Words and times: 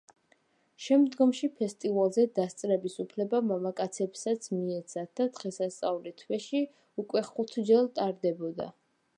შემდგომში, 0.85 1.49
ფესტივალზე 1.59 2.23
დასწრების 2.39 2.95
უფლება 3.03 3.41
მამაკაცებსაც 3.51 4.49
მიეცათ 4.57 5.13
და 5.21 5.29
დღესასწაული 5.39 6.15
თვეში 6.23 6.65
უკვე 7.05 7.27
ხუთჯერ 7.33 7.93
ტარდებოდა. 8.01 8.73